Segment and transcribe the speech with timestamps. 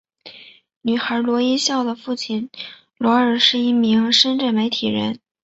[0.81, 2.49] 女孩罗一笑的父亲
[2.97, 5.19] 罗尔是一名深圳媒体人。